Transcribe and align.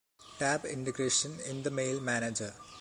Tab 0.39 0.65
Integration 0.65 1.39
in 1.47 1.61
the 1.61 1.69
mail 1.69 1.99
manager. 2.01 2.55